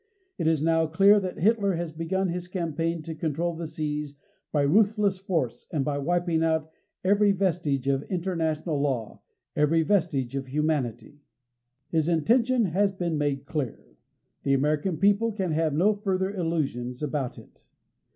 It 0.39 0.47
is 0.47 0.63
now 0.63 0.87
clear 0.87 1.19
that 1.19 1.37
Hitler 1.37 1.73
has 1.75 1.91
begun 1.91 2.29
his 2.29 2.47
campaign 2.47 3.03
to 3.03 3.13
control 3.13 3.53
the 3.53 3.67
seas 3.67 4.15
by 4.51 4.63
ruthless 4.63 5.19
force 5.19 5.67
and 5.71 5.85
by 5.85 5.99
wiping 5.99 6.43
out 6.43 6.71
every 7.03 7.31
vestige 7.31 7.87
of 7.87 8.01
international 8.09 8.81
law, 8.81 9.21
every 9.55 9.83
vestige 9.83 10.35
of 10.35 10.47
humanity. 10.47 11.21
His 11.91 12.09
intention 12.09 12.65
has 12.65 12.91
been 12.91 13.15
made 13.15 13.45
clear. 13.45 13.95
The 14.41 14.55
American 14.55 14.97
people 14.97 15.33
can 15.33 15.51
have 15.51 15.75
no 15.75 15.93
further 15.93 16.31
illusions 16.33 17.03
about 17.03 17.37
it. 17.37 17.67